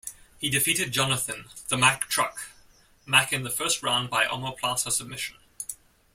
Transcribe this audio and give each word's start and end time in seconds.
He 0.39 0.49
defeated 0.49 0.91
Jonathon 0.91 1.45
"the 1.67 1.77
Mack 1.77 2.09
Truck" 2.09 2.49
Mack 3.05 3.31
in 3.31 3.43
the 3.43 3.51
first 3.51 3.83
round 3.83 4.09
by 4.09 4.25
omoplata 4.25 4.89
submission. 4.91 5.37